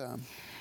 [0.00, 0.10] det?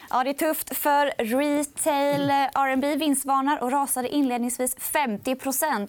[0.09, 2.29] Ja, det är tufft för retail.
[2.29, 5.35] Eh, R&B vinstvarnar och rasade inledningsvis 50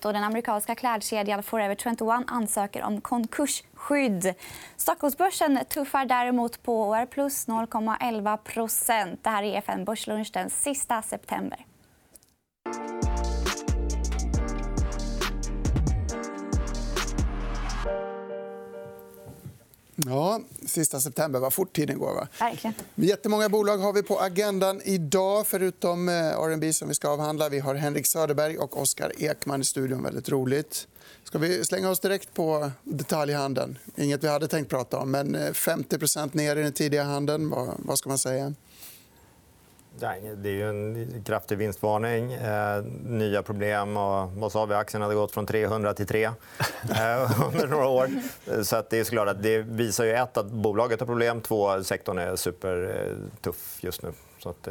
[0.05, 4.35] och Den amerikanska klädkedjan Forever 21 ansöker om konkursskydd.
[4.77, 11.03] Stockholmsbörsen tuffar däremot på och är plus 0,11 Det här är EFN Börslunch den sista
[11.03, 11.67] september.
[20.07, 21.41] Ja, sista september.
[21.41, 22.15] Vad fort tiden går.
[22.15, 22.29] Va?
[22.41, 22.75] Verkligen.
[22.95, 27.49] Jättemånga bolag har vi på agendan idag, förutom eh, R&B som vi ska avhandla.
[27.49, 30.03] Vi har Henrik Söderberg och Oskar Ekman i studion.
[30.03, 30.89] Väldigt roligt.
[31.25, 33.79] Ska vi slänga oss direkt på detaljhandeln?
[33.97, 37.51] Inget vi hade tänkt prata om, men 50 eh, ner i den tidiga handeln.
[37.79, 38.55] Vad ska man säga?
[40.37, 42.33] Det är ju en kraftig vinstvarning.
[42.33, 43.97] Eh, nya problem.
[43.97, 44.75] Och, vad sa vi?
[44.75, 46.33] Aktien hade gått från 300 till 3 eh,
[47.53, 48.09] under några år.
[48.63, 51.41] Så att det, är såklart att det visar ju ett, att bolaget har problem.
[51.41, 54.13] Två, sektorn är supertuff just nu.
[54.43, 54.69] Så att,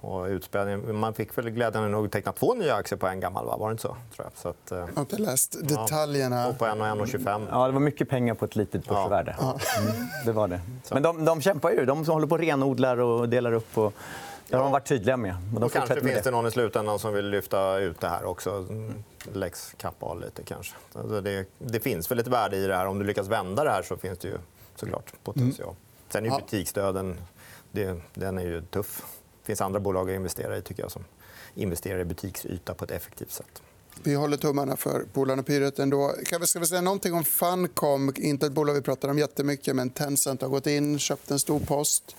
[0.00, 0.98] och utspädning.
[0.98, 3.46] Man fick väl glädjande nog teckna två nya aktier på en gammal.
[3.46, 3.56] Va?
[3.56, 3.96] Var det inte så?
[4.16, 4.32] Tror jag.
[4.34, 6.46] Så att, jag har inte läst detaljerna.
[6.46, 7.46] Ja, på 1 och 1,25.
[7.50, 9.36] Ja, det var mycket pengar på ett litet börsvärde.
[9.40, 9.58] Ja.
[9.78, 9.92] Mm,
[10.24, 10.60] det var det.
[10.90, 11.84] Men de, de kämpar ju.
[11.84, 13.78] De håller på och renodlar och delar upp.
[13.78, 13.92] Och...
[14.52, 15.36] Det har de varit tydliga med.
[15.52, 18.66] Men de kanske finns det någon i slutändan som vill lyfta ut det här också.
[19.32, 20.74] Lex Kappahl lite kanske.
[20.92, 22.86] Alltså det, det, finns väl ett värde i det här.
[22.86, 24.34] Om du lyckas vända det här så finns det ju
[24.76, 25.68] såklart potential.
[25.68, 25.76] Mm.
[26.08, 27.16] Sen är ju butiksdöden
[27.70, 29.02] det, den är ju tuff.
[29.40, 31.04] Det finns andra bolag att investera i tycker jag, som
[31.54, 33.62] investerar i butiksyta på ett effektivt sätt.
[34.02, 35.78] Vi håller tummarna för Polarn Pyret.
[35.78, 36.14] Ändå.
[36.26, 38.12] Kan vi, ska vi säga någonting om Funcom?
[38.16, 41.60] Inte ett bolag vi pratar om jättemycket, men Tencent har gått in köpt en stor
[41.60, 42.16] post.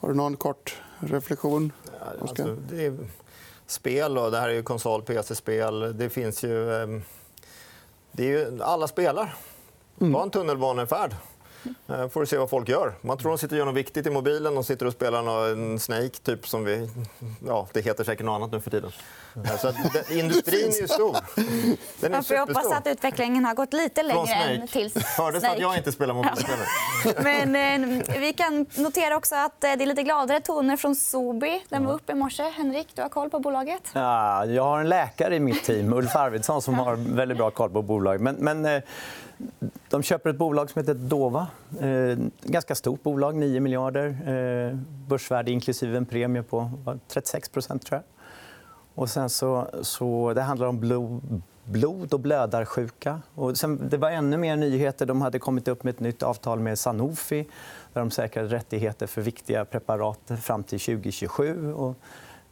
[0.00, 1.72] Har du någon kort reflektion?
[2.20, 2.96] alltså, det är
[3.66, 4.18] spel.
[4.18, 5.98] Och det här är ju konsol, PC-spel.
[5.98, 6.82] Det finns ju...
[6.82, 7.02] Ehm,
[8.12, 9.34] det är ju alla spelar.
[10.00, 10.12] Mm.
[10.12, 11.14] Var en tunnelbanefärd.
[11.88, 12.94] Eh, får du se vad folk gör.
[13.00, 14.54] Man tror de sitter och gör något viktigt i mobilen.
[14.54, 16.88] De sitter och spelar en Snake, typ, som vi...
[17.46, 18.92] Ja, det heter säkert något annat nu för tiden.
[19.44, 19.76] Eh, så att,
[20.10, 21.16] industrin är ju stor.
[22.00, 25.58] Den är Man får hoppas att utvecklingen har gått lite längre än till Hördes att
[25.58, 26.58] jag inte spelar mobilspel?
[27.24, 31.62] Men eh, vi kan notera också att eh, det är lite gladare toner från Sobi.
[31.68, 32.42] Den var uppe i morse.
[32.42, 33.82] Henrik, du har koll på bolaget?
[33.92, 37.70] Ja, jag har en läkare i mitt team, Ulf Arvidsson, som har väldigt bra koll
[37.70, 38.20] på bolaget.
[38.20, 38.82] Men, men eh,
[39.90, 41.46] de köper ett bolag som heter Dova.
[41.80, 44.06] Eh, ganska stort bolag, 9 miljarder.
[44.08, 44.76] Eh,
[45.08, 46.70] börsvärde inklusive en premie på
[47.08, 48.02] 36 tror jag.
[48.94, 53.22] Och sen så, så, det handlar om blod, blod och blödarsjuka.
[53.34, 55.06] Och sen, det var ännu mer nyheter.
[55.06, 57.48] De hade kommit upp med ett nytt avtal med Sanofi
[57.92, 61.72] där de säkrade rättigheter för viktiga preparat fram till 2027.
[61.72, 61.96] Och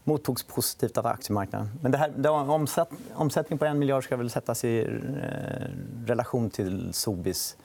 [0.08, 1.70] mottogs positivt av aktiemarknaden.
[1.82, 6.50] Men det här, det omsätt, omsättning på en miljard ska väl sättas i eh, relation
[6.50, 7.56] till Sobis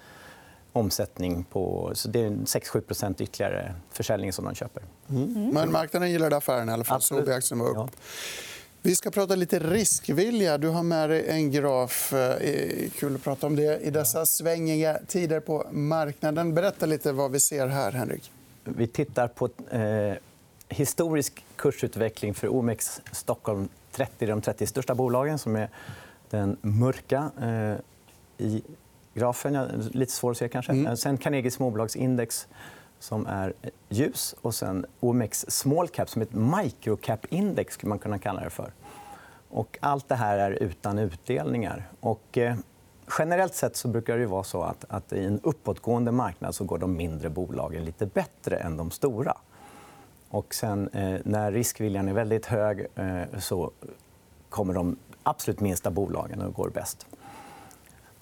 [0.74, 1.44] omsättning.
[1.44, 4.84] På, så det är 6-7% ytterligare försäljning som de köper.
[5.10, 5.50] Mm.
[5.54, 6.70] Men marknaden gillade affären.
[6.70, 7.02] I alla fall.
[7.02, 7.76] Sobi-aktien var upp.
[7.76, 7.90] Ja.
[8.82, 10.58] Vi ska prata lite riskvilja.
[10.58, 12.14] Du har med dig en graf.
[12.14, 16.54] Eh, kul att prata om det i dessa svängiga tider på marknaden.
[16.54, 18.32] Berätta lite vad vi ser här, Henrik.
[18.64, 20.18] Vi tittar på eh,
[20.74, 25.70] historisk kursutveckling för OMX Stockholm 30, de 30 största bolagen, som är
[26.30, 27.76] den mörka eh,
[28.48, 28.64] i
[29.14, 29.90] grafen.
[29.94, 30.72] Lite svår att se, kanske.
[30.72, 30.98] Mm.
[30.98, 32.48] Sen Carnegie småbolagsindex
[33.00, 33.54] som är
[33.90, 37.74] ljus och sen OMX Small Cap som är ett microcap-index.
[37.74, 38.72] skulle man kunna kalla det för.
[39.50, 41.90] Och allt det här är utan utdelningar.
[42.00, 42.56] Och, eh,
[43.20, 46.78] generellt sett så brukar det vara så att, att i en uppåtgående marknad så går
[46.78, 49.38] de mindre bolagen lite bättre än de stora.
[50.34, 53.72] Och sen, eh, när riskviljan är väldigt hög eh, så
[54.50, 57.08] kommer de absolut minsta bolagen att gå bäst.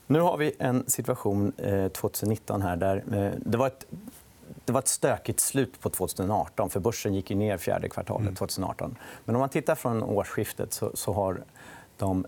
[0.07, 3.85] Nu har vi en situation eh, 2019 här där eh, det var ett
[4.65, 6.69] det var ett stökigt slut på 2018.
[6.69, 8.85] för Börsen gick ner fjärde kvartalet 2018.
[8.85, 8.97] Mm.
[9.25, 11.43] Men om man tittar från årsskiftet så, så har
[11.97, 12.25] de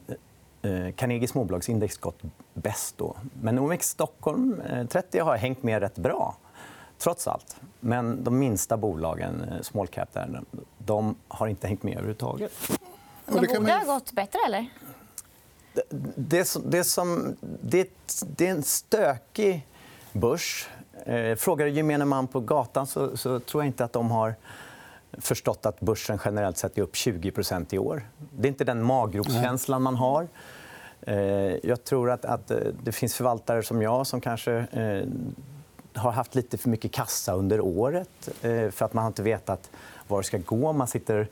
[0.62, 2.20] eh, Carnegie småbolagsindex gått
[2.54, 2.98] bäst.
[2.98, 3.16] Då.
[3.42, 6.36] Men OMX Stockholm 30 har hängt med rätt bra
[7.04, 7.56] trots allt.
[7.80, 10.42] Men de minsta bolagen, eh, small cap, där,
[10.78, 12.52] de har inte hängt med överhuvudtaget.
[13.26, 14.68] De borde ha gått bättre, eller?
[15.74, 15.84] Det,
[16.16, 17.90] det, det, som, det,
[18.22, 19.68] det är en stökig
[20.12, 20.70] börs.
[21.06, 24.36] Eh, frågar du gemene man på gatan så, så, tror jag inte att de har
[25.12, 28.08] förstått att börsen generellt sett är upp 20% i år.
[28.32, 30.28] Det är inte den maggropskänslan man har.
[31.02, 31.16] Eh,
[31.64, 32.52] jag tror att, att
[32.84, 34.68] det finns förvaltare som jag som kanske
[35.96, 39.70] har haft lite för mycket kassa under året eh, för att man inte vetat
[40.08, 40.74] var det ska gå.
[40.74, 41.28] Man sitter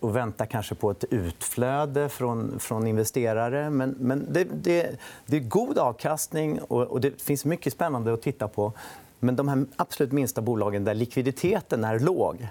[0.00, 3.70] och väntar kanske på ett utflöde från, från investerare.
[3.70, 8.22] Men, men det, det, det, är god avkastning och, och, det finns mycket spännande att
[8.22, 8.72] titta på.
[9.20, 12.48] Men de här absolut minsta bolagen där likviditeten är låg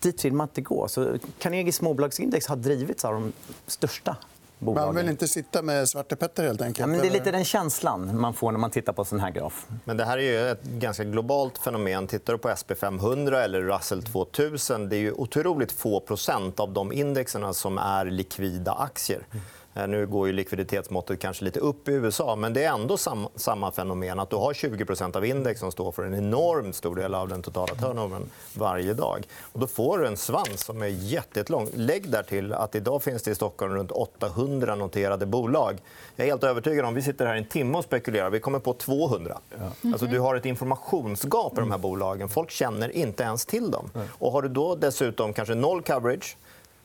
[0.00, 0.88] dit vill man inte gå.
[0.88, 3.32] Så Carnegie småbolagsindex har drivits av de
[3.66, 4.16] största
[4.62, 4.86] bolagen.
[4.86, 6.78] Man vill inte sitta med Svarte Petter helt enkelt.
[6.78, 9.30] Ja, men det är lite den känslan man får när man tittar på sån här
[9.30, 9.66] graf.
[9.84, 12.06] Men det här är ju ett ganska globalt fenomen.
[12.06, 16.92] Tittar du på SP500 eller Russell 2000 det är ju otroligt få procent av de
[16.92, 19.26] indexerna som är likvida aktier.
[19.74, 23.28] Eh, Nu går ju likviditetsmåttet kanske lite upp i USA men det är ändå sam
[23.36, 24.20] samma fenomen.
[24.20, 27.42] att Du har 20% av index som står för en enormt stor del av den
[27.42, 28.22] totala turnovern
[28.54, 29.26] varje dag.
[29.52, 31.68] Och då får du en svans som är jättelång.
[31.74, 35.78] Lägg där till att idag finns det i Stockholm runt 800 noterade bolag.
[36.16, 38.30] Jag är helt övertygad om vi sitter här en timme och spekulerar.
[38.30, 39.38] Vi kommer på 200.
[39.84, 42.28] Alltså, du har ett informationsgap i de här bolagen.
[42.28, 43.90] Folk känner inte ens till dem.
[44.18, 46.36] Och har du då dessutom kanske noll coverage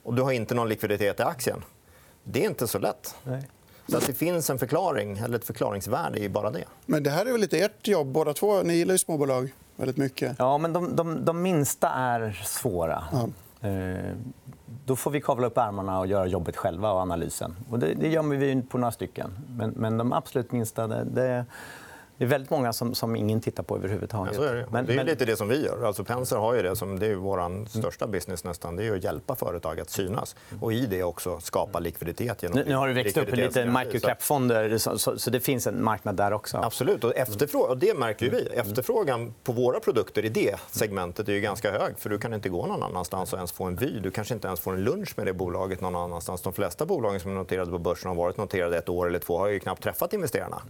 [0.04, 1.64] och du har inte någon likviditet i aktien
[2.32, 3.16] det är inte så lätt.
[3.24, 3.48] Nej.
[3.90, 6.64] Så att det finns en förklaring, eller ett förklaringsvärde i bara det.
[6.86, 8.62] Men det här är väl lite ert jobb båda två.
[8.64, 10.36] Ni gillar ju småbolag väldigt mycket.
[10.40, 13.04] Ja, men de, de, de minsta är svåra.
[13.62, 14.14] Eh,
[14.86, 17.56] Då får vi kavla upp ärmarna och göra jobbet själva och analysen.
[17.70, 19.32] Och det, det gör vi på några stycken.
[19.58, 20.88] Men, men de absolut minsta...
[20.88, 21.46] Det, det,
[22.18, 24.34] det är väldigt många som, som ingen tittar på överhuvudtaget.
[24.34, 24.68] Ja, så är det.
[24.72, 25.84] Men, det är men- lite det som vi gör.
[25.88, 28.76] Alltså Penser har ju det som det är vår största business nästan.
[28.76, 32.44] Det är att hjälpa företag att synas och i det också skapa likviditet.
[32.44, 33.86] Genom nu, nu har det växt upp likviditetsgaranti.
[33.86, 36.58] microcap-fonder, så, så, så det finns en marknad där också.
[36.58, 37.04] Absolut.
[37.04, 38.48] Och efterfrågan, och det märker vi.
[38.54, 41.98] Efterfrågan på våra produkter i det segmentet är ju ganska hög.
[41.98, 44.00] För Du kan inte gå någon annanstans och ens få en vy.
[44.00, 46.42] Du kanske inte ens får en lunch med det bolaget någon annanstans.
[46.42, 49.38] De flesta bolagen som är noterade på börsen har varit noterade ett år eller två
[49.38, 50.62] har ju knappt träffat investerarna.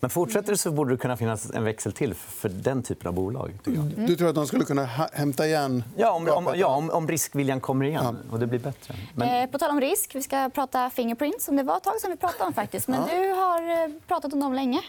[0.00, 3.14] Men fortsätter det så borde det kunna finnas en växel till för den typen av
[3.14, 3.52] bolag.
[3.64, 4.06] Tycker jag.
[4.08, 7.60] Du tror att de skulle kunna hämta igen Ja, om, om, ja, om, om riskviljan
[7.60, 8.94] kommer igen och det blir bättre.
[9.14, 12.00] Men, Eh, På tal om risk, vi ska prata Fingerprint som det var ett tag
[12.00, 12.88] sedan vi pratade om faktiskt.
[12.88, 14.80] Men du har eh, pratat om dem länge.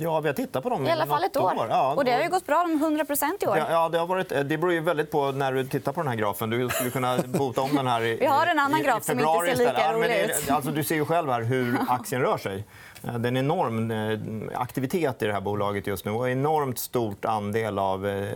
[0.00, 1.66] Ja, vi har tittat på dem I alla fall ett något år.
[1.70, 3.58] Ja, Och det har ju gått bra, de 100% i år.
[3.58, 6.16] Ja, det, har varit, det beror ju väldigt på när du tittar på den här
[6.16, 6.50] grafen.
[6.50, 9.04] Du skulle kunna bota om den här i, Vi har en annan i, graf i
[9.04, 10.50] som inte ser lika rolig ut.
[10.50, 12.64] Alltså, du ser ju själv här hur aktien rör sig.
[13.04, 16.38] Eh, Det är en enorm eh, aktivitet i det här bolaget just nu och en
[16.38, 18.26] enormt stort andel av eh,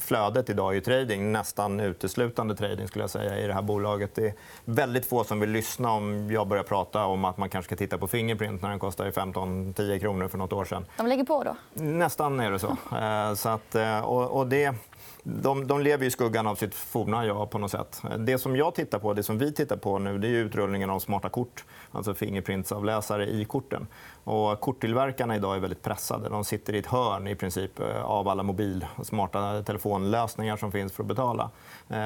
[0.00, 1.32] flödet idag är trading.
[1.32, 4.14] Nästan uteslutande trading skulle jag säga i det här bolaget.
[4.14, 7.68] Det är väldigt få som vill lyssna om jag börjar prata om att man kanske
[7.68, 10.83] ska titta på Fingerprint när den kostade 15-10 kronor för något år sedan.
[10.96, 11.56] De lägger på då.
[11.72, 12.76] Nästan är det så.
[12.94, 14.74] Eh, så att, eh, och, och det,
[15.22, 18.02] de, de lever i skuggan av sitt forna jag på något sätt.
[18.18, 20.98] Det som jag tittar på, det som vi tittar på nu, det är utrullningen av
[20.98, 21.64] smarta kort.
[21.92, 23.86] Alltså fingerprintsavläsare i korten.
[24.24, 26.28] Och korttillverkarna idag är väldigt pressade.
[26.28, 30.92] De sitter i ett hörn i princip eh, av alla mobil smarta telefonlösningar som finns
[30.92, 31.50] för att betala.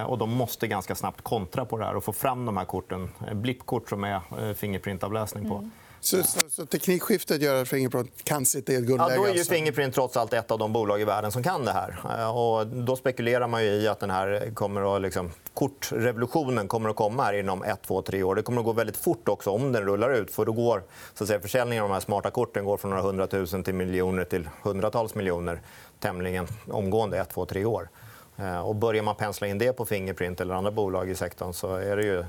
[0.06, 3.10] Och de måste ganska snabbt kontra på det här och få fram de här korten.
[3.32, 5.70] Blippkort som är fingerprintavläsning på.
[6.00, 9.16] Så, så, så teknikskiftet gör att Fingerprint kan sitta i ett Ja, guldläge?
[9.16, 9.52] då är ju alltså.
[9.54, 12.00] Fingerprint trots allt ett av de bolag i världen som kan det här.
[12.18, 16.90] Eh, Och då spekulerar man ju i att den här kommer att, liksom, kortrevolutionen kommer
[16.90, 18.34] att komma här inom ett, två, tre år.
[18.34, 20.30] Det kommer att gå väldigt fort också om den rullar ut.
[20.30, 20.82] För då går
[21.14, 24.24] så att säga, försäljningen av de här smarta korten går från några hundratusen till miljoner
[24.24, 25.60] till hundratals miljoner
[26.00, 27.88] tämligen omgående, ett, två, tre år.
[28.36, 31.74] Eh, Och börjar man pensla in det på Fingerprint eller andra bolag i sektorn så
[31.74, 32.16] är det ju...
[32.18, 32.26] mm,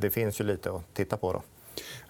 [0.00, 1.32] Det finns ju lite att titta på.
[1.32, 1.42] Då.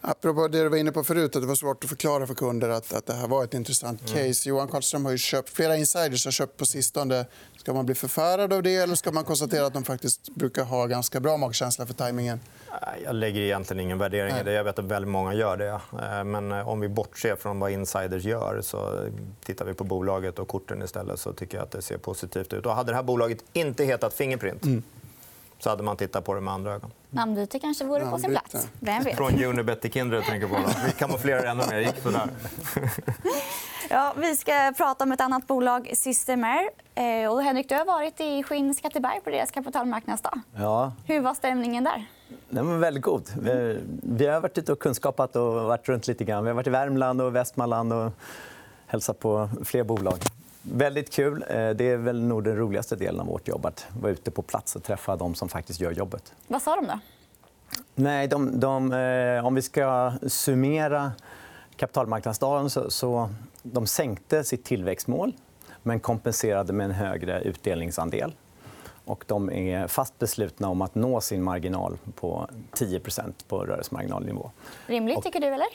[0.01, 2.69] Apropå det du var inne på förut, att det var svårt att förklara för kunder
[2.69, 4.29] att, att det här var ett intressant Mm.
[4.29, 4.49] case.
[4.49, 7.27] Johan Karlström har köpt, flera insiders har köpt på sistone.
[7.57, 10.87] Ska man bli förfärad av det eller ska man konstatera att de faktiskt brukar ha
[10.87, 12.41] ganska bra magkänsla för tajmingen?
[13.05, 14.53] Jag lägger egentligen ingen värdering i det.
[14.53, 15.69] Jag vet att väldigt många gör det.
[16.03, 19.09] Eh, Men eh, om vi bortser från vad insiders gör så
[19.45, 22.67] tittar vi på bolaget och korten istället så tycker jag att det ser positivt ut.
[22.67, 24.63] Och hade det här bolaget inte hetat Fingerprint
[25.59, 26.91] så hade man tittat på det med andra ögon.
[27.15, 28.69] Namnbyte kanske vore på sin plats.
[28.81, 29.17] Vem vet?
[29.17, 30.57] Från Unibet till Kindred tänker på.
[30.87, 31.79] Vi kamouflerar ännu mer.
[31.81, 32.29] gick sådär.
[33.91, 36.69] Ja, vi ska prata om ett annat bolag, Systemair.
[36.95, 40.41] Eh, Och Henrik, du har varit i Skinnskatteberg på deras kapitalmarknadsdag.
[40.57, 42.07] ja, Hur var stämningen där?
[42.49, 43.29] Den var väldigt god.
[43.43, 46.45] Vi- Vi har varit ute och kunskapat och varit runt lite grann.
[46.45, 48.13] Vi har varit i Värmland och Västmanland och
[48.87, 50.19] hälsat på fler bolag.
[50.73, 51.45] Väldigt kul.
[51.49, 54.43] Eh, Det är väl nog den roligaste delen av vårt jobb att vara ute på
[54.43, 56.33] plats och träffa de som faktiskt gör jobbet.
[56.47, 56.99] Vad sa de då?
[57.95, 61.13] Nej, de, de, eh, om vi ska summera
[61.77, 63.31] kapitalmarknadsdagen så, så
[63.63, 65.33] de sänkte sitt tillväxtmål
[65.83, 68.35] men kompenserade med en högre utdelningsandel.
[69.05, 74.51] Och de är fast beslutna om att nå sin marginal på 10% på rörelsemarginalnivå.
[74.87, 75.47] Rimligt, tycker du?
[75.47, 75.67] eller?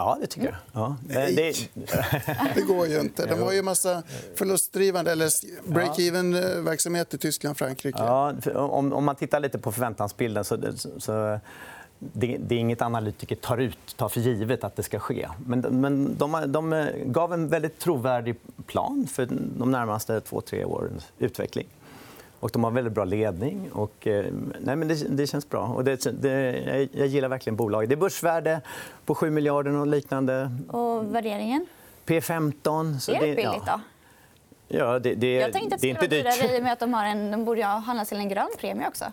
[0.00, 0.56] Ja, det tycker jag.
[0.82, 0.96] Ja.
[1.08, 1.54] Eh, Det,
[2.54, 3.26] Det går ju inte.
[3.26, 4.02] De har ju massa
[4.34, 5.26] förlustdrivande eller
[5.68, 7.98] break-even verksamhet i Tyskland och Frankrike.
[7.98, 10.58] ja, om, om man tittar lite på förväntansbilden så,
[10.98, 11.38] så
[11.98, 15.28] det, det är inget analytiker tar ut, tar för givet att det ska ske.
[15.46, 19.28] Men, men de, de gav en väldigt trovärdig plan för
[19.58, 21.66] de närmaste två, tre årens utveckling.
[22.40, 23.70] Och de har väldigt bra ledning.
[23.72, 24.24] Och, eh,
[24.60, 25.66] nej, men det, det känns bra.
[25.66, 27.88] Och det, det, jag gillar verkligen bolaget.
[27.88, 28.60] Det är börsvärde
[29.04, 30.50] på 7 miljarder och liknande.
[30.68, 31.66] Och värderingen?
[32.06, 32.98] P15.
[32.98, 33.80] Så är det billigt, då?
[34.68, 36.94] Ja, det, det, jag tänkte att det skulle vara dyrare i och med att de,
[36.94, 39.04] har en, de borde handlas till en grön premie också.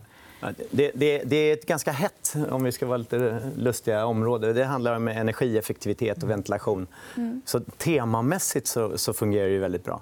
[0.72, 4.54] Det, det, det, är ett ganska hett om vi ska vara lite lustiga område.
[4.54, 6.88] Det handlar om energieffektivitet och ventilation.
[7.16, 7.42] Mm.
[7.46, 10.02] Så temamässigt så, så fungerar det väldigt bra.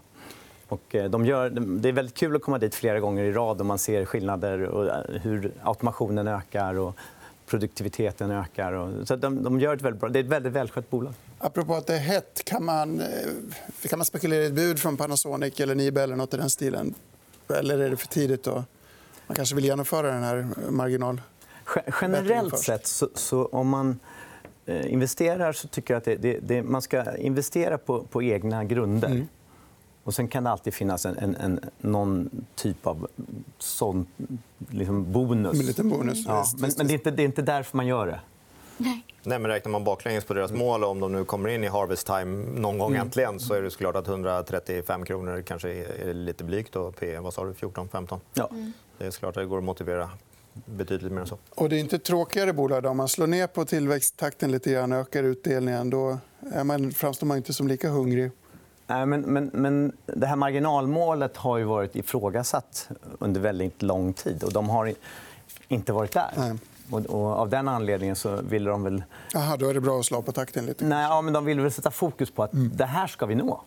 [0.68, 3.60] Och eh, de gör, det är väldigt kul att komma dit flera gånger i rad
[3.60, 6.96] och man ser skillnader och eh, hur automationen ökar och
[7.46, 8.74] produktiviteten ökar.
[8.74, 11.14] Och, så de, de gör ett väldigt bra, det är ett väldigt välskött bolag.
[11.38, 13.08] Apropå att det är hett, kan man, eh,
[13.90, 16.94] kan man spekulera i ett bud från Panasonic eller Nibe eller nåt i den stilen?
[17.50, 18.48] Eller är det för tidigt?
[18.48, 18.66] Att
[19.28, 21.22] man kanske vill genomföra den här marginal...
[22.02, 24.00] Generellt sett, så, så om man
[24.66, 29.08] investerar så tycker jag att det, det, det, man ska investera på, på egna grunder.
[29.08, 29.28] Mm.
[30.06, 33.08] Och sen kan det alltid finnas en, en, en någon typ av
[33.58, 34.06] sån
[34.70, 35.60] liksom bonus.
[35.60, 36.26] En liten bonus.
[36.28, 36.46] Ja.
[36.58, 38.20] Men, men det, är inte, det är inte därför man gör det.
[38.78, 39.06] Nej.
[39.24, 42.08] Nej, men räknar man baklänges på deras mål om de nu kommer in i harvest
[42.08, 43.02] time någon gång mm.
[43.02, 46.74] äntligen så är det klart att 135 kronor kanske är lite blygt.
[46.74, 46.92] Då.
[46.92, 47.54] P, vad sa du?
[47.54, 48.20] 14, 15?
[48.34, 48.50] Ja.
[48.52, 48.74] Mm.
[48.98, 50.10] Det är klart att det går att motivera
[50.66, 51.38] betydligt mer än så.
[51.50, 52.86] Och det är inte tråkigare bolag.
[52.86, 56.18] Om man slår ner på tillväxttakten lite grann och ökar utdelningen då
[56.54, 58.32] är man, framstår man inte som lika hungrig.
[58.88, 62.90] Nej, men, men, men det här marginalmålet har ju varit ifrågasatt
[63.20, 64.44] under väldigt lång tid.
[64.44, 64.94] och De har
[65.68, 66.32] inte varit där.
[66.38, 66.54] Nej.
[66.92, 69.04] Och, och av den anledningen så ville de väl...
[69.36, 70.86] Aha, då är det bra att slå på takten lite.
[70.86, 72.72] Nej, ja, men de ville väl sätta fokus på att mm.
[72.76, 73.62] det här ska vi nå.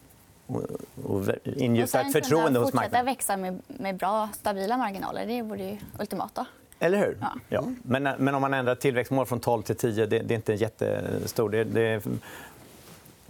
[0.47, 0.63] Och,
[1.05, 2.91] och ingjuta ett förtroende hos marknaden.
[2.91, 5.27] fortsätta växa med, med bra, stabila marginaler.
[5.27, 6.47] Det vore ju ultimata.
[6.79, 7.19] Eller hur?
[7.21, 7.33] Ja.
[7.49, 7.65] ja.
[7.83, 11.53] Men, men om man ändrar tillväxtmål från 12 till 10 det, det är inte jättestort.
[11.53, 12.03] Det, det,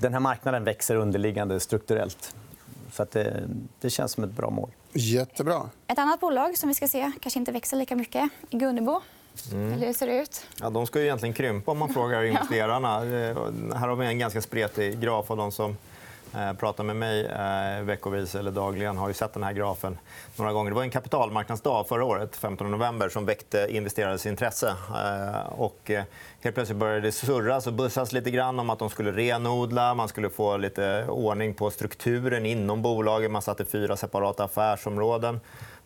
[0.01, 2.35] den här marknaden växer underliggande strukturellt.
[2.93, 3.49] Så att det,
[3.81, 4.71] det känns som ett bra mål.
[4.93, 5.71] Jättebra.
[5.87, 9.01] Ett annat bolag som vi ska se kanske inte växer lika mycket är Gunnebo.
[9.53, 9.73] Mm.
[9.73, 10.47] Eller hur ser det ut?
[10.61, 13.05] Ja, de ska ju egentligen krympa om man frågar investerarna.
[13.07, 13.51] ja.
[13.75, 15.77] Här har vi en ganska spretig graf av de som Eh,
[16.59, 19.99] pratar med mig eh, veckovis eller dagligen har ju sett den här grafen
[20.37, 20.71] några gånger.
[20.71, 24.69] Det var en kapitalmarknadsdag förra året, 15 november, som väckte investerares intresse.
[24.69, 25.91] Eh, och
[26.41, 29.95] helt plötsligt började det surras och bussas lite grann om att de skulle renodla.
[29.95, 33.31] Man skulle få lite ordning på strukturen inom bolaget.
[33.31, 35.41] Man satte fyra separata affärsområden.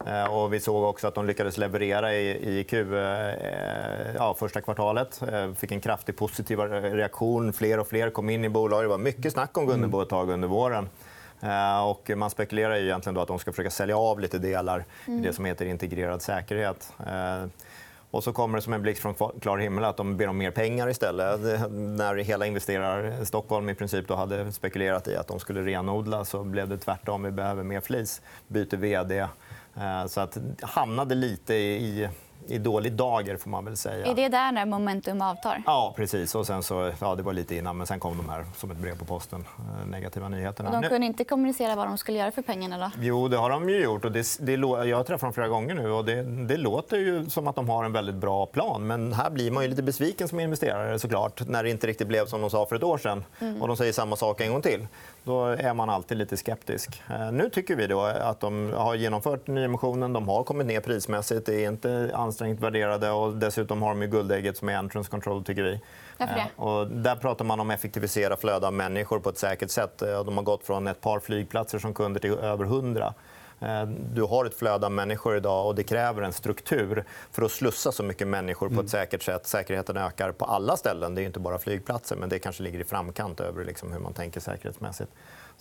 [0.07, 5.23] Eh, och vi såg också att de lyckades leverera i, Q, eh, ja, första kvartalet.
[5.33, 7.53] Eh, fick en kraftig positiv reaktion.
[7.53, 8.85] Fler och fler kom in i bolaget.
[8.85, 10.89] Det var mycket snack om Gunnebo ett tag under våren.
[11.85, 15.11] Och man spekulerar ju egentligen då att de ska försöka sälja av lite delar i
[15.11, 16.93] det som heter integrerad säkerhet.
[18.13, 20.51] Och så kommer det som en blixt från klar himmel att de ber om mer
[20.51, 21.41] pengar istället.
[21.71, 26.45] När hela investerare Stockholm i princip då hade spekulerat i att de skulle renodla så
[26.45, 27.23] blev det tvärtom.
[27.23, 28.23] Vi behöver mer flis.
[28.49, 29.19] Byter vd.
[29.77, 32.09] Eh, så att hamnade lite i
[32.47, 33.37] i dålig dager.
[33.37, 34.07] får man väl säga.
[34.07, 35.63] Är det där när momentum avtar?
[35.67, 36.35] Ja, precis.
[36.35, 38.77] Och sen så, ja, det var lite innan, men sen kom de här som ett
[38.77, 40.71] brev på posten, eh, negativa nyheterna.
[40.71, 42.79] Och de kunde inte kommunicera vad de skulle göra för pengarna?
[42.79, 42.91] Då?
[43.01, 44.05] Jo, det har de ju gjort.
[44.05, 45.91] Och det, det, jag har träffat dem flera gånger nu.
[45.91, 48.87] och det, det, låter ju som att de har en väldigt bra plan.
[48.87, 52.27] Men här blir man ju lite besviken som investerare såklart, när det inte riktigt blev
[52.27, 53.25] som de sa för ett år sedan.
[53.41, 53.63] Mm.
[53.63, 54.87] Och de säger samma sak en gång till.
[55.25, 57.03] Då är man alltid lite skeptisk.
[57.11, 60.13] Eh, nu tycker vi då att de har genomfört nyemissionen.
[60.13, 61.47] De har kommit ner prismässigt.
[61.47, 63.11] Det är inte ansträngt värderade.
[63.11, 65.81] Och dessutom har de ju guldägget som är entrance control, tycker vi.
[66.19, 66.27] Eh,
[66.57, 70.03] och där pratar man om att effektivisera flöde av människor på ett säkert sätt.
[70.03, 73.15] Eh, de har gått från ett par flygplatser som kunder till över 100.
[74.15, 77.93] Du har ett flöde av människor idag och det kräver en struktur för att slussa
[77.93, 78.89] så mycket människor på ett mm.
[78.89, 79.47] säkert sätt.
[79.47, 81.15] Säkerheten ökar på alla ställen.
[81.15, 84.13] Det är inte bara flygplatser, men det kanske ligger i framkant över liksom hur man
[84.13, 85.13] tänker säkerhetsmässigt.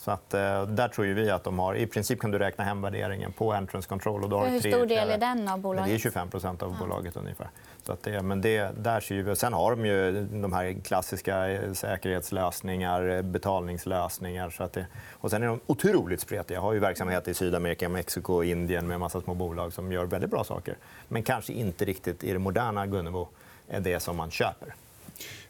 [0.02, 1.76] Så att, eh, där tror vi att de har...
[1.76, 4.24] I princip kan du räkna hem värderingen på entrance control.
[4.24, 6.04] Och då har hur stor del är den av bolaget?
[6.04, 7.16] Det är 25% av bolaget.
[7.16, 7.50] ungefär.
[7.84, 11.50] Så att det, men det, där ser vi, sen har de ju de här klassiska
[11.50, 14.50] eh, säkerhetslösningar, eh, betalningslösningar.
[14.50, 16.60] Så att det, och sen är de otroligt spretiga.
[16.60, 20.06] har ju verksamhet i Sydamerika, Mexiko och Indien med en massa små bolag som gör
[20.06, 20.78] väldigt bra saker.
[21.08, 23.28] Men kanske inte riktigt i det moderna Gunnebo
[23.68, 24.76] är det som man köper.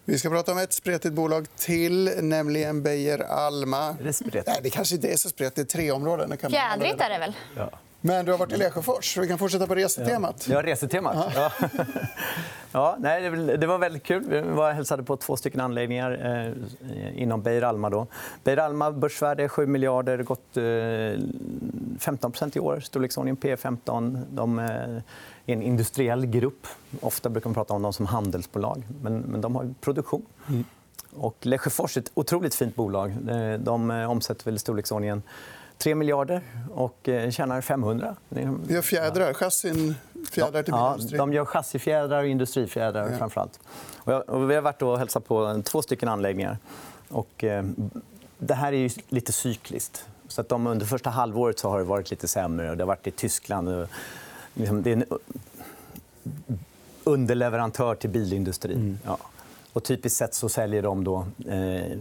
[0.05, 3.95] Vi ska prata om ett spretigt bolag till, nämligen Beijer Alma.
[3.99, 4.47] Är det spretigt?
[4.47, 5.69] Nej, det kanske inte är så spretigt.
[5.69, 6.37] Tre områden.
[6.37, 7.33] Fjädrigt är det väl?
[7.55, 7.79] Ja.
[8.01, 9.17] Men du har varit i Lesjöfors.
[9.17, 10.47] Vi kan fortsätta på resetemat.
[10.49, 11.33] Ja, resetemat.
[11.35, 11.51] Ja.
[12.71, 14.23] Ja, nej, det var väldigt kul.
[14.29, 16.11] Vi var och hälsade på två stycken anläggningar
[16.91, 17.89] eh, inom Beijer Alma.
[17.89, 18.07] Då.
[18.43, 24.21] Beijer Alma börsvärde 7 miljarder, gått eh, 15% i år, storleksordningen P15.
[24.31, 25.03] De eh, är
[25.45, 26.67] en industriell grupp.
[27.01, 30.25] Ofta brukar man prata om dem som handelsbolag, men, men de har produktion.
[30.49, 30.63] Mm.
[31.13, 33.11] Och Lesjöfors är ett otroligt fint bolag.
[33.29, 35.23] Eh, de eh, omsätter väl i storleksordningen
[35.81, 36.41] 3 miljarder
[36.73, 38.15] och eh, tjänar 500.
[38.29, 39.95] De gör fjädrar, chassin
[40.31, 40.73] fjädrar till.
[40.73, 43.09] Ja, de gör chassifjädrar och industrifjädrar.
[43.11, 43.17] Ja.
[43.17, 43.59] Framförallt.
[44.27, 46.57] Och vi har varit och hälsat på två stycken anläggningar.
[47.09, 47.65] Och, eh,
[48.37, 50.05] det här är ju lite cykliskt.
[50.27, 52.69] Så att de under första halvåret så har det varit lite sämre.
[52.69, 53.69] Och det har varit i Tyskland.
[53.69, 53.87] Och,
[54.53, 55.05] liksom, det är en
[57.03, 58.77] underleverantör till bilindustrin.
[58.77, 58.99] Mm.
[59.05, 59.17] Ja.
[59.73, 61.97] Och typiskt sett så säljer de då, eh,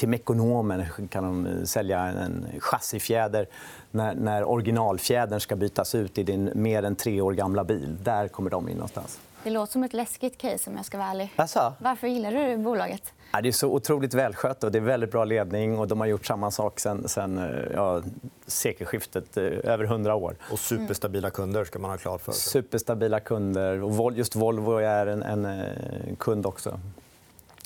[0.00, 3.46] till Mekonomen kan de sälja en chassifjäder
[3.90, 7.96] när, när originalfjädern ska bytas ut i din mer än tre år gamla bil.
[8.02, 9.20] Där kommer de in någonstans.
[9.44, 10.70] Det låter som ett läskigt case.
[10.70, 11.32] om jag ska vara ärlig.
[11.36, 11.72] Asså?
[11.78, 13.12] Varför gillar du bolaget?
[13.42, 15.78] det är så otroligt välskött och det är väldigt bra ledning.
[15.78, 18.02] och De har gjort samma sak sen, sen eh, ja,
[18.46, 20.36] sekelskiftet, eh, över 100 år.
[20.52, 22.50] Och superstabila kunder ska man ha klart för sig.
[22.50, 23.82] Superstabila kunder.
[23.82, 26.80] Och just Volvo är en, en, en eh, kund också.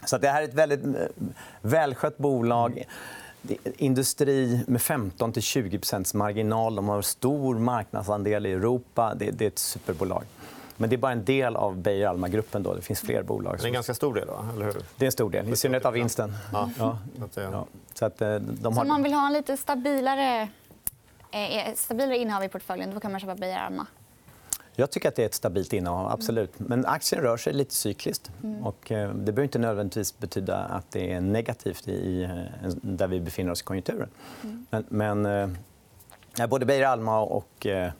[0.07, 0.81] Så det här är ett väldigt
[1.61, 2.85] välskött bolag.
[3.77, 6.75] Industri med 15-20% marginal.
[6.75, 9.15] De har stor marknadsandel i Europa.
[9.15, 10.25] Det, är ett superbolag.
[10.77, 12.63] Men det är bara en del av Beijer Alma-gruppen.
[12.63, 13.57] Det finns fler bolag.
[13.59, 14.49] Det är en ganska stor del, va?
[14.55, 14.75] eller hur?
[14.97, 16.33] Det är en stor del, i synnerhet av vinsten.
[16.53, 16.71] Ja.
[16.79, 16.99] Ja.
[17.35, 17.67] Ja.
[17.95, 18.83] Så, att, eh, de har...
[18.83, 20.49] om man vill ha en lite stabilare,
[21.31, 23.87] eh, stabilare innehav i portföljen då kan man köpa Beijer Alma?
[24.77, 26.13] Jag tycker att det är ett stabilt innehav.
[26.13, 26.53] absolut.
[26.57, 28.31] Men aktien rör sig lite cykliskt.
[28.43, 28.67] Mm.
[28.67, 33.21] Och eh, det behöver inte nödvändigtvis betyda att det är negativt i, eh, där vi
[33.21, 34.09] befinner oss i konjunkturen.
[34.43, 34.67] Mm.
[34.71, 35.57] Men, men
[36.39, 37.93] eh, både Beijer Alma och eh,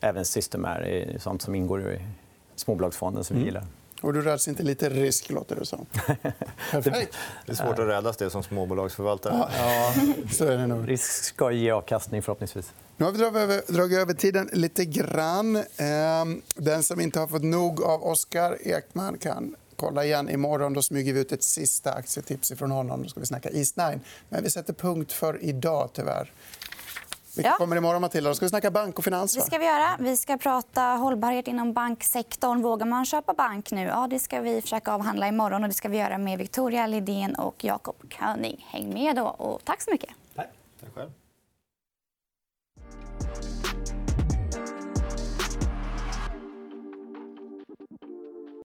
[0.00, 2.00] även Systemair är sånt som ingår i
[2.54, 3.46] småbolagsfonden som vi mm.
[3.46, 3.64] gillar.
[4.02, 5.86] Och du räds inte lite risk, låter det som.
[6.70, 7.16] Perfekt.
[7.46, 9.48] Det är svårt att räddas det som småbolagsförvaltare.
[9.58, 9.94] Ja,
[10.32, 10.88] så är det nog.
[10.88, 12.72] Risk ska ge avkastning, förhoppningsvis.
[12.96, 15.64] Nu har vi dragit över tiden lite grann.
[15.76, 20.72] Ehm, den som inte har fått nog av Oskar Ekman kan kolla igen imorgon.
[20.72, 23.02] Då smyger vi ut ett sista aktietips från honom.
[23.02, 24.00] Då ska vi snacka East9.
[24.28, 26.32] Men vi sätter punkt för idag, tyvärr.
[27.36, 27.56] Vilka ja.
[27.56, 28.30] kommer imorgon, Matilda?
[28.30, 29.34] Då ska vi snacka bank och finans.
[29.34, 29.96] Det ska vi göra.
[29.98, 32.62] Vi ska prata hållbarhet inom banksektorn.
[32.62, 33.82] Vågar man köpa bank nu?
[33.82, 35.62] Ja, det ska vi försöka avhandla imorgon.
[35.62, 38.66] Och det ska vi göra med Victoria Lidén och Jakob König.
[38.68, 39.24] Häng med då.
[39.26, 40.10] Och tack så mycket.
[40.34, 40.48] Tack.
[40.80, 41.10] tack själv.